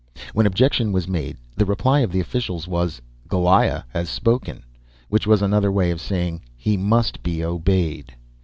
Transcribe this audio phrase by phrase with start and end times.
[0.33, 4.63] When objection was made, the reply of the officials was "Goliah has spoken"
[5.09, 8.15] which was another way of saying, "He must be obeyed."